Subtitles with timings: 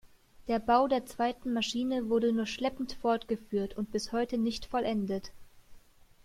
[0.47, 5.31] Der Bau der zweiten Maschine wurde nur schleppend fortgeführt und bis heute nicht vollendet.